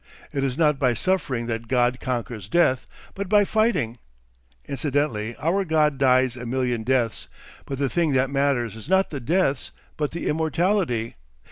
It 0.33 0.43
is 0.43 0.57
not 0.57 0.79
by 0.79 0.95
suffering 0.95 1.45
that 1.45 1.67
God 1.67 1.99
conquers 1.99 2.49
death, 2.49 2.87
but 3.13 3.29
by 3.29 3.45
fighting. 3.45 3.99
Incidentally 4.67 5.35
our 5.35 5.63
God 5.63 5.99
dies 5.99 6.35
a 6.35 6.43
million 6.43 6.81
deaths, 6.81 7.27
but 7.67 7.77
the 7.77 7.87
thing 7.87 8.11
that 8.13 8.31
matters 8.31 8.75
is 8.75 8.89
not 8.89 9.11
the 9.11 9.19
deaths 9.19 9.69
but 9.97 10.09
the 10.09 10.25
immortality. 10.27 11.17